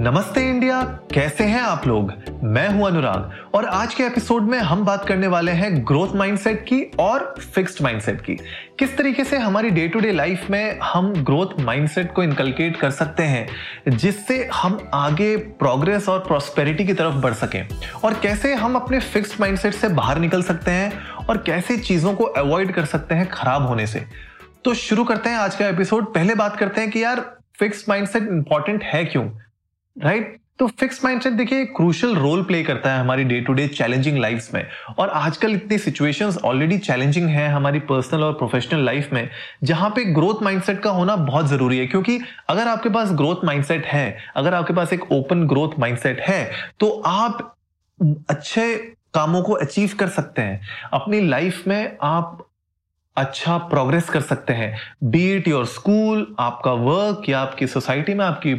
[0.00, 0.82] नमस्ते इंडिया,
[1.14, 2.12] कैसे हैं आप लोग?
[2.42, 6.62] मैं हूँ अनुराग, और आज के एपिसोड में हम बात करने वाले हैं ग्रोथ माइंडसेट
[6.62, 8.34] की और फिक्स्ड माइंडसेट की।
[8.78, 12.90] किस तरीके से हमारी डे टू डे लाइफ में हम ग्रोथ माइंडसेट को इनकलकेट कर
[12.90, 13.48] सकते हैं,
[13.88, 17.68] जिससे हम आगे प्रोग्रेस और प्रॉस्पेरिटी की तरफ़ बढ़ सकें?
[18.04, 20.92] और कैसे हम अपने फिक्स्ड माइंडसेट से बाहर निकल सकते हैं,
[21.28, 24.06] और कैसे चीज़ों को अवॉइड कर सकते हैं खराब होने से?
[24.64, 28.22] तो शुरू करते हैं आज का एपिसोड पहले बात करते हैं कि यार फिक्स माइंडसेट
[28.22, 29.30] इंपॉर्टेंट है क्यों?
[30.00, 34.18] राइट तो फिक्स माइंडसेट देखिए क्रूशल रोल प्ले करता है हमारी day to day challenging
[34.18, 34.66] life में।
[34.98, 39.28] और आजकल इतनी सिचुएशंस ऑलरेडी चैलेंजिंग है हमारी पर्सनल और प्रोफेशनल लाइफ में,
[39.62, 42.18] जहाँ पे ग्रोथ माइंडसेट का होना बहुत ज़रूरी है। क्योंकि
[42.48, 46.90] अगर आपके पास ग्रोथ माइंडसेट है, अगर आपके पास एक ओपन ग्रोथ माइंडसेट है तो
[47.06, 47.56] आप
[48.30, 48.74] अच्छे
[49.14, 50.60] कामों को अचीव कर सकते हैं।
[50.92, 52.46] अपनी लाइफ में आप
[53.16, 58.54] अच्छा प्रोग्रेस कर सकते हैं। बीट योर स्कूल आपका वर्क या आपकी सोसाइटी में आपकी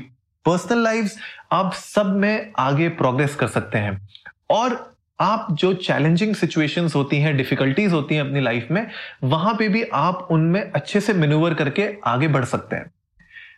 [0.45, 1.13] पर्सनल लाइफ
[1.51, 4.09] आप सब में आगे प्रोग्रेस कर सकते हैं।
[4.49, 8.87] और आप जो चैलेंजिंग सिचुएशंस होती हैं, डिफिकल्टीज होती हैं अपनी लाइफ में,
[9.23, 12.91] वहाँ पे भी आप उनमें अच्छे से मेन्यूवर करके आगे बढ़ सकते हैं।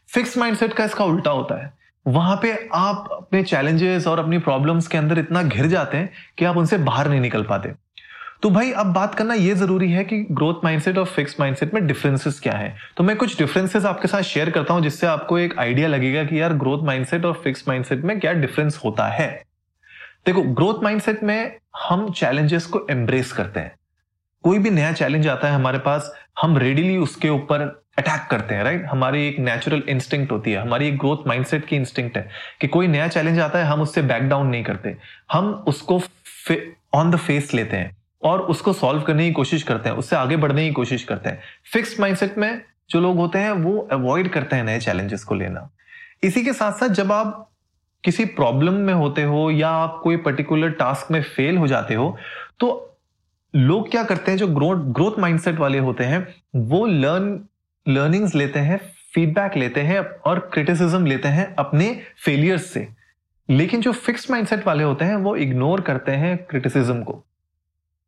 [0.08, 1.74] फिक्स माइंडसेट का इसका उल्टा होता है।
[2.08, 6.46] वहाँ पे आप अपने चैलेंजेस और अपनी प्रॉब्लम्स के अंदर इतना घिर जाते हैं कि
[6.46, 7.74] आप उनसे बाहर नहीं निकल पाते।
[8.44, 11.86] तो भाई, अब बात करना ये ज़रूरी है कि ग्रोथ माइंडसेट और फिक्स माइंडसेट में
[11.88, 12.76] डिफरेंसेस क्या है?
[12.98, 16.42] तो मैं कुछ डिफरेंसेस आपके साथ शेयर करता हूँ, जिससे आपको एक आइडिया लगेगा कि
[16.42, 19.28] यार ग्रोथ माइंडसेट और फिक्स माइंडसेट में क्या डिफरेंस होता है।
[20.26, 23.76] देखो ग्रोथ माइंडसेट में हम चैलेंजेस को एम्ब्रेस करते हैं।
[24.44, 27.62] कोई भी नया चैलेंज आता है हमारे पास, हम रेडिली उसके ऊपर
[27.98, 31.76] अटैक करते हैं राइट हमारी एक नेचुरल इंस्टिंक्ट होती है, हमारी एक ग्रोथ माइंडसेट की
[31.76, 32.30] इंस्टिंक्ट है
[32.62, 34.96] कि कोई नया चैलेंज आता है, हम उससे बैक डाउन नहीं करते।
[35.32, 36.02] हम उसको
[36.94, 40.38] ऑन द फेस लेते हैं। और उसको सॉल्व करने की कोशिश करते हैं, उससे आगे
[40.38, 41.42] बढ़ने की कोशिश करते हैं।
[41.74, 45.70] फिक्स माइंडसेट में जो लोग होते हैं, वो अवॉइड करते हैं नए चैलेंजेस को लेना।
[46.24, 47.50] इसी के साथ साथ जब आप
[48.04, 52.18] किसी प्रॉब्लम में होते हो या आप कोई पर्टिकुलर टास्क में फेल हो जाते हो
[52.60, 52.98] तो
[53.54, 57.40] लोग क्या करते हैं, जो ग्रोथ ग्रोथ माइंडसेट वाले होते हैं, वो लर्न
[57.88, 58.78] लर्निंग्स लेते हैं
[59.14, 61.88] फीडबैक लेते हैं और क्रिटिसिज्म लेते हैं अपने
[62.26, 62.88] फेलियर्स से।
[63.50, 67.24] लेकिन जो फिक्स माइंडसेट वाले होते हैं, वो इग्नोर करते हैं क्रिटिसिज्म को।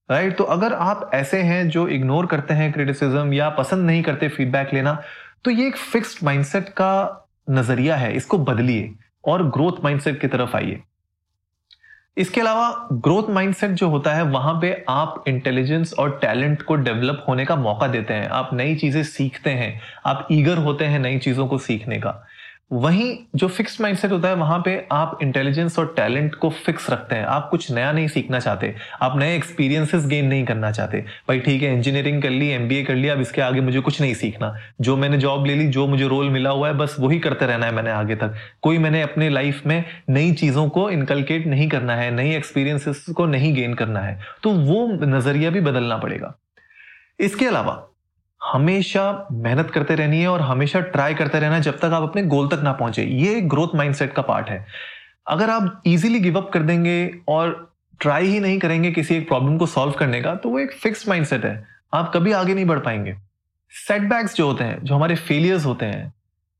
[0.09, 0.37] Right right?
[0.37, 4.73] तो अगर आप ऐसे हैं जो इग्नोर करते हैं क्रिटिसिज्म या पसंद नहीं करते फीडबैक
[4.73, 5.01] लेना
[5.45, 8.93] तो ये एक फिक्स्ड माइंडसेट का नज़रिया है। इसको बदलिए
[9.25, 10.81] और ग्रोथ माइंडसेट की तरफ़ आइए।
[12.17, 17.25] इसके अलावा ग्रोथ माइंडसेट जो होता है, वहाँ पे आप इंटेलिजेंस और टैलेंट को डेवलप
[17.29, 21.17] होने का मौका देते हैं। आप नई चीज़ें सीखते हैं। आप ईगर होते हैं नई
[21.19, 22.11] चीज़ों को सीखने का।
[22.71, 27.15] वहीं जो फिक्स माइंडसेट होता है, वहाँ पे आप इंटेलिजेंस और टैलेंट को फिक्स रखते
[27.15, 31.39] हैं। आप कुछ नया नहीं सीखना चाहते। आप नए एक्सपीरियंसेस गेन नहीं करना चाहते। भाई
[31.39, 34.53] ठीक है इंजीनियरिंग कर ली एमबीए कर लिया, अब इसके आगे मुझे कुछ नहीं सीखना।
[34.81, 37.65] जो मैंने जॉब ले ली, जो मुझे रोल मिला हुआ है, बस वही करते रहना
[37.65, 41.95] है मैंने आगे तक। कोई मैंने अपने लाइफ में नई चीज़ों को इनकलकेट नहीं करना
[41.95, 46.37] है, नई एक्सपीरियंसेस को नहीं गेन करना है तो वो नज़रिया भी बदलना पड़ेगा।
[47.19, 47.83] इसके अलावा
[48.43, 52.47] हमेशा मेहनत करते रहनी है और हमेशा ट्राई करते रहना जब तक आप अपने गोल
[52.47, 54.65] तक ना पहुँचे। ये ग्रोथ माइंडसेट का पार्ट है।
[55.27, 59.57] अगर आप इजीली गिव अप कर देंगे और ट्राई ही नहीं करेंगे किसी एक प्रॉब्लम
[59.57, 62.79] को सॉल्व करने का तो वो एक फिक्स माइंडसेट है। आप कभी आगे नहीं बढ़
[62.79, 63.15] पाएँगे।
[63.71, 66.13] सेटबैक्स जो होते हैं, जो हमारे फेलियर्स होते हैं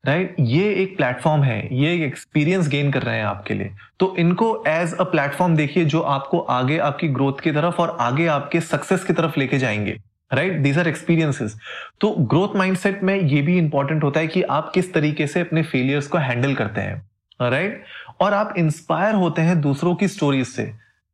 [0.04, 0.50] राइट right?
[0.50, 3.70] ये एक प्लेटफॉर्म है। ये एक एक्सपीरियंस गेन कर रहे हैं आपके लिए।
[4.00, 8.26] तो इनको एज अ प्लेटफॉर्म देखिए जो आपको आगे आपकी ग्रोथ की तरफ़ और आगे
[8.26, 9.98] आपके सक्सेस की तरफ़ लेके जाएँगे।
[10.30, 11.56] राइट दीज आर एक्सपीरियंसेस
[12.00, 15.62] तो ग्रोथ माइंडसेट में ये भी इंपॉर्टेंट होता है कि आप किस तरीके से अपने
[15.62, 17.02] फेलियर्स को हैंडल करते हैं।
[17.40, 17.82] राइट?
[18.20, 20.62] और आप इंस्पायर होते हैं दूसरों की स्टोरीज से।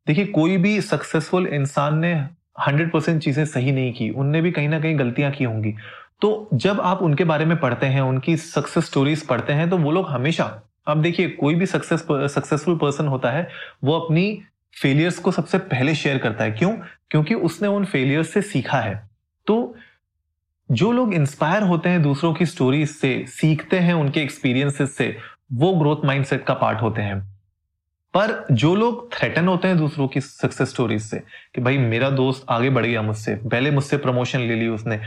[0.07, 2.13] देखिए, कोई भी सक्सेसफुल इंसान ने
[2.59, 5.73] हंड्रेड परसेंट चीज़ें सही नहीं की, उनने भी कहीं ना कहीं गलतियाँ की होंगी।
[6.21, 9.91] तो जब आप उनके बारे में पढ़ते हैं, उनकी सक्सेस स्टोरीज पढ़ते हैं तो वो
[9.91, 13.47] लोग हमेशा अब देखिए, कोई भी सक्सेस सक्सेसफुल पर्सन होता है,
[13.83, 14.41] वो अपनी
[14.81, 16.77] फेलियर्स को सबसे पहले शेयर करता है। क्यों?
[17.11, 19.09] क्योंकि उसने उन फेलियर्स से सीखा है।
[19.47, 19.75] तो
[20.71, 25.17] जो लोग इंस्पायर होते हैं दूसरों की स्टोरीज से, सीखते हैं उनके एक्सपीरियंसेस से,
[25.53, 27.33] वो ग्रोथ माइंडसेट का पार्ट होते हैं।
[28.13, 31.19] पर जो लोग थ्रेटन होते हैं दूसरों की सक्सेस स्टोरीज से,
[31.55, 35.01] कि भाई मेरा दोस्त आगे बढ़ गया मुझसे, पहले मुझसे प्रमोशन ले ली उसने,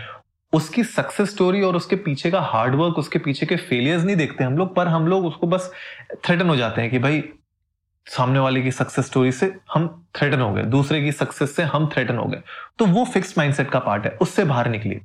[0.52, 4.58] उसकी सक्सेस स्टोरी और उसके पीछे का हार्डवर्क उसके पीछे के फेलियर्स नहीं देखते हम
[4.58, 5.73] लोग, पर हम लोग उसको बस
[6.26, 7.25] थ्रेटन हो जाते हैं कि भाई
[8.06, 11.88] सामने वाले की सक्सेस स्टोरी से हम थ्रेटन हो गए, दूसरे की सक्सेस से हम
[11.94, 12.43] थ्रेटन हो गए।
[12.79, 15.00] तो वो फिक्स माइंडसेट का पार्ट है, उससे बाहर निकलिए।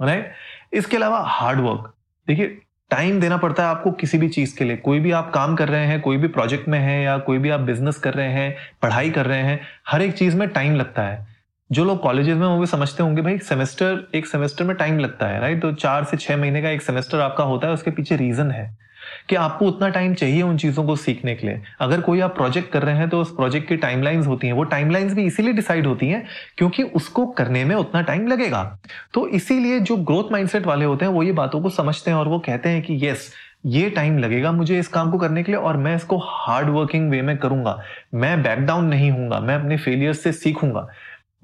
[0.00, 0.32] राइट
[0.72, 1.92] इसके अलावा हार्ड वर्क
[2.28, 2.58] देखिए
[2.90, 5.68] टाइम देना पड़ता है आपको किसी भी चीज़ के लिए। कोई भी आप काम कर
[5.68, 8.56] रहे हैं, कोई भी प्रोजेक्ट में है या कोई भी आप बिज़नेस कर रहे हैं,
[8.82, 11.26] पढ़ाई कर रहे हैं, हर एक चीज़ में टाइम लगता है।
[11.70, 15.26] जो लोग कॉलेजेस में वो भी समझते होंगे, भाई सेमेस्टर एक सेमेस्टर में टाइम लगता
[15.26, 18.16] है राइट तो चार से छह महीने का एक सेमेस्टर आपका होता है, उसके पीछे
[18.16, 18.87] रीजन है।
[19.28, 22.72] कि आपको उतना टाइम चाहिए उन चीज़ों को सीखने के लिए। अगर कोई आप प्रोजेक्ट
[22.72, 25.86] कर रहे हैं तो उस प्रोजेक्ट की टाइमलाइंस होती हैं। वो टाइमलाइंस भी इसीलिए डिसाइड
[25.86, 26.26] होती हैं
[26.58, 28.78] क्योंकि उसको करने में उतना टाइम लगेगा।
[29.14, 32.28] तो इसीलिए जो ग्रोथ माइंडसेट वाले होते हैं, वो ये बातों को समझते हैं और
[32.28, 33.32] वो कहते हैं कि यस
[33.66, 37.10] ये टाइम लगेगा मुझे इस काम को करने के लिए और मैं इसको हार्ड वर्किंग
[37.10, 37.82] वे में करूँगा।
[38.14, 40.86] मैं बैक डाउन नहीं हूँगा, मैं अपने फेलियर से सीखूँगा।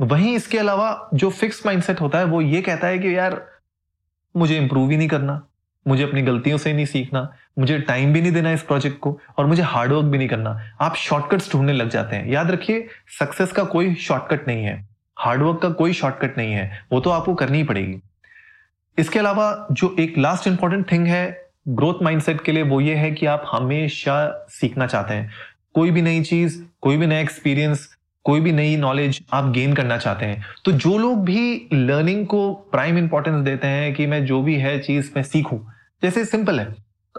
[0.00, 3.46] वहीं इसके अलावा जो फिक्स माइंडसेट होता है, वो ये कहता है कि, यार,
[4.36, 5.46] मुझे इंप्रूव ही नहीं करना।
[5.86, 9.46] मुझे अपनी गलतियों से नहीं सीखना, मुझे टाइम भी नहीं देना इस प्रोजेक्ट को और
[9.46, 12.88] मुझे हार्डवर्क भी नहीं करना। आप शॉर्टकट्स ढूँढने लग जाते हैं। याद रखिए
[13.20, 14.88] सक्सेस का कोई शॉर्टकट नहीं है।
[15.18, 17.98] हार्डवर्क का कोई शॉर्टकट नहीं है। वो तो आपको करनी ही पड़ेगी।
[18.98, 23.10] इसके अलावा जो एक लास्ट इंपॉर्टेंट थिंग है ग्रोथ माइंडसेट के लिए वो ये है
[23.10, 25.30] कि आप हमेशा सीखना चाहते हैं।
[25.74, 29.96] कोई भी नई चीज़, कोई भी नया एक्सपीरियंस कोई भी नई नॉलेज आप गेन करना
[29.96, 34.42] चाहते हैं। तो जो लोग भी लर्निंग को प्राइम इंपॉर्टेंस देते हैं कि मैं जो
[34.42, 35.58] भी है चीज़ मैं सीखूं,
[36.02, 36.74] जैसे सिंपल है।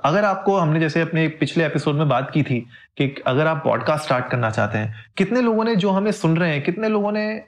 [0.05, 2.59] अगर आपको, हमने जैसे अपने पिछले एपिसोड में बात की थी
[2.97, 6.51] कि अगर आप पॉडकास्ट स्टार्ट करना चाहते हैं, कितने लोगों ने जो हमें सुन रहे
[6.51, 7.41] हैं, कितने लोगों ने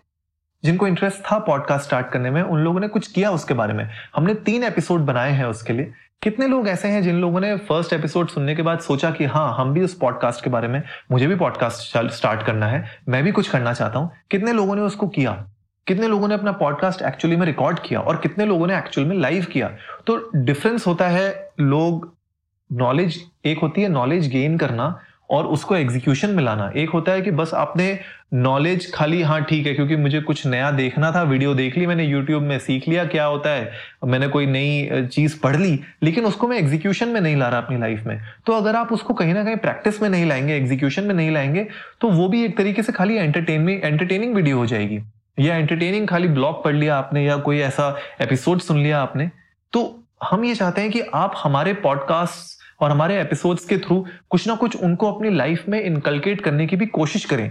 [0.64, 3.90] जिनको इंटरेस्ट था पॉडकास्ट स्टार्ट करने में, उन लोगों ने कुछ किया उसके बारे में।
[4.16, 7.94] हमने तीन एपिसोड बनाए हैं उसके लिए। कितने लोग ऐसे हैं जिन लोगों ने फ़र्स्ट
[7.94, 10.82] एपिसोड सुनने के बाद सोचा कि हाँ हम भी उस पॉडकास्ट के बारे में,
[11.12, 14.82] मुझे भी पॉडकास्ट स्टार्ट करना है, मैं भी कुछ करना चाहता हूँ। कितने लोगों ने
[14.82, 15.32] उसको किया?
[15.88, 19.16] कितने लोगों ने अपना पॉडकास्ट एक्चुअली में रिकॉर्ड किया और कितने लोगों ने एक्चुअल में
[19.16, 19.70] लाइव किया?
[20.08, 22.16] तो डिफरेंस होता है, लोग
[22.72, 27.22] नॉलेज एक होती है नॉलेज गेन करना और उसको एग्जीक्यूशन में लाना एक होता है
[27.22, 28.00] कि बस आपने
[28.34, 32.04] नॉलेज खाली हाँ ठीक है, क्योंकि मुझे कुछ नया देखना था वीडियो देख ली मैंने
[32.04, 33.72] यूट्यूब में सीख लिया, क्या होता है,
[34.06, 37.78] मैंने कोई नई चीज़ पढ़ ली, लेकिन उसको मैं एग्जीक्यूशन में नहीं ला रहा अपनी
[37.78, 41.16] लाइफ में। तो अगर आप उसको कहीं ना कहीं प्रैक्टिस में नहीं लाएँगे एग्जीक्यूशन में
[41.16, 41.68] नहीं लाएँगे
[42.02, 45.00] तो वो भी एक तरीके से खाली एंटरटेनमेंट एंटरटेनिंग वीडियो हो जाएगी।
[45.38, 49.30] या एंटरटेनिंग खाली ब्लॉग पढ़ लिया आपने, या कोई ऐसा एपिसोड सुन लिया आपने।
[49.74, 54.48] तो हम ये चाहते हैं कि आप हमारे पॉडकास्ट और हमारे एपिसोड्स के थ्रू कुछ
[54.48, 57.50] ना कुछ उनको अपनी लाइफ में इनकलकेट करने की भी कोशिश करें।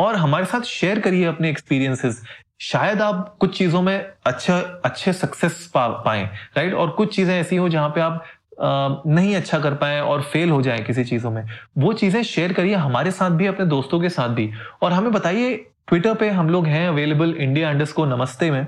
[0.00, 2.22] और हमारे साथ शेयर करिए अपने एक्सपीरियंसेस
[2.60, 6.24] शायद आप कुछ चीज़ों में अच्छा अच्छे सक्सेस पा, पाए
[6.56, 8.24] राइट और कुछ चीज़ें ऐसी हो जहाँ पे आप
[8.60, 11.42] नहीं अच्छा कर पाए और फेल हो जाए किसी चीज़ों में।
[11.78, 14.50] वो चीज़ें शेयर करिए हमारे साथ भी, अपने दोस्तों के साथ भी।
[14.82, 15.54] और हमें बताइए
[15.88, 18.66] ट्विटर पे हम लोग हैं अवेलेबल इंडिया अंडर नमस्ते में।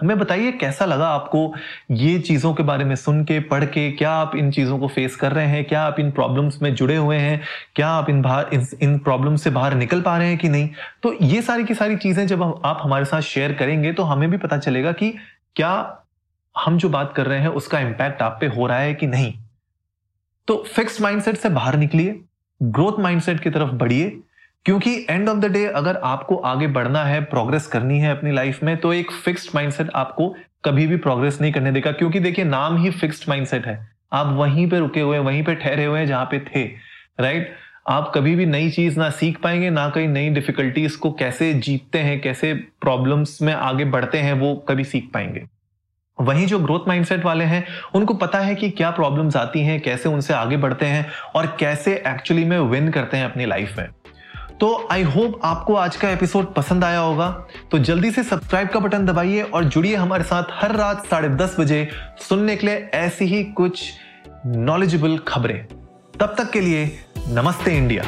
[0.00, 1.54] हमें बताइए कैसा लगा आपको
[1.90, 3.90] ये चीज़ों के बारे में सुन के पढ़ के?
[3.92, 5.64] क्या आप इन चीज़ों को फेस कर रहे हैं?
[5.64, 7.40] क्या आप इन प्रॉब्लम्स में जुड़े हुए हैं?
[7.76, 10.68] क्या आप इन बाहर इन, इन प्रॉब्लम से बाहर निकल पा रहे हैं कि नहीं?
[11.02, 14.36] तो ये सारी की सारी चीज़ें जब आप हमारे साथ शेयर करेंगे तो हमें भी
[14.36, 15.14] पता चलेगा कि
[15.56, 15.98] क्या
[16.58, 19.34] हम जो बात कर रहे हैं उसका इंपैक्ट आप पे हो रहा है कि नहीं?
[20.48, 22.20] तो फिक्स माइंडसेट से बाहर निकलिए
[22.62, 24.20] ग्रोथ माइंडसेट की तरफ़ बढ़िए
[24.64, 28.62] क्योंकि एंड ऑफ़ द डे अगर आपको आगे बढ़ना है प्रोग्रेस करनी है अपनी लाइफ
[28.62, 30.34] में तो एक फिक्स्ड माइंडसेट आपको
[30.64, 34.68] कभी भी प्रोग्रेस नहीं करने देगा। क्योंकि देखिए, नाम ही फिक्स्ड माइंडसेट है। आप वहीं
[34.70, 36.64] पे रुके हुए वहीं पे ठहरे हुए हैं जहाँ पे थे
[37.20, 37.54] राइट
[37.88, 41.98] आप कभी भी नई चीज़ ना सीख पाएँगे, ना कहीं नई डिफिकल्टीज को कैसे जीतते
[41.98, 45.44] हैं, कैसे प्रॉब्लम्स में आगे बढ़ते हैं, वो कभी सीख पाएँगे।
[46.20, 50.08] वहीं जो ग्रोथ माइंडसेट वाले हैं, उनको पता है कि क्या प्रॉब्लम्स आती हैं, कैसे
[50.08, 53.88] उनसे आगे बढ़ते हैं और कैसे एक्चुअली में विन करते हैं अपनी लाइफ में।
[54.60, 57.28] तो आई होप आपको आज का एपिसोड पसंद आया होगा।
[57.70, 61.56] तो जल्दी से सब्सक्राइब का बटन दबाइए और जुड़िए हमारे साथ हर रात साढ़े दस
[61.60, 61.88] बजे
[62.28, 63.92] सुनने के लिए ऐसी ही कुछ
[64.46, 65.66] नॉलेजेबल खबरें।
[66.20, 66.90] तब तक के लिए
[67.28, 68.04] नमस्ते इंडिया।